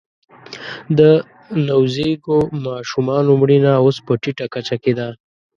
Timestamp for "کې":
4.83-4.93